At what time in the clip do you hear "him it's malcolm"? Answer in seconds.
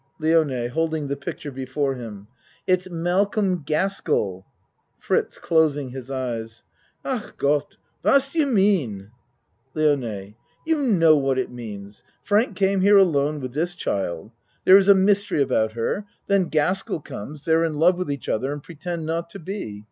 1.93-3.61